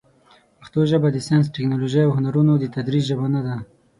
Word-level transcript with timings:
پښتو 0.59 0.79
ژبه 0.91 1.07
د 1.11 1.17
ساینس، 1.27 1.45
ټکنالوژۍ، 1.55 2.01
او 2.05 2.11
هنرونو 2.17 2.53
د 2.59 2.65
تدریس 2.75 3.03
ژبه 3.09 3.27
نه 3.35 3.41
ده. 3.45 3.55